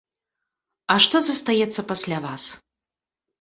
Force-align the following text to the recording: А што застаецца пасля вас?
А 0.93 0.95
што 1.05 1.21
застаецца 1.27 1.85
пасля 1.93 2.17
вас? 2.25 2.43